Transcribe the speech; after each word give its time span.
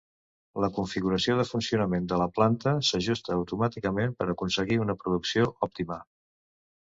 La 0.61 0.69
configuració 0.77 1.35
de 1.39 1.43
funcionament 1.49 2.07
de 2.13 2.19
la 2.21 2.27
planta 2.37 2.73
s'ajusta 2.87 3.31
automàticament 3.35 4.15
per 4.21 4.29
aconseguir 4.35 4.81
una 4.87 4.95
producció 5.03 5.47
òptima. 5.69 5.99